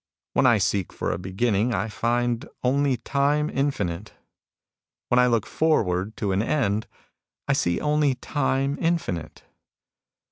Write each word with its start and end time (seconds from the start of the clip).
"When 0.33 0.47
I 0.47 0.57
seek 0.57 0.91
for 0.91 1.11
a 1.11 1.19
beginning, 1.19 1.75
I 1.75 1.87
find 1.87 2.49
only 2.63 2.97
time 2.97 3.51
infinite. 3.51 4.15
When 5.09 5.19
I 5.19 5.27
look 5.27 5.45
forward 5.45 6.17
to 6.17 6.31
an 6.31 6.41
end, 6.41 6.87
I 7.47 7.53
see 7.53 7.79
only 7.79 8.15
time 8.15 8.79
infinite. 8.81 9.43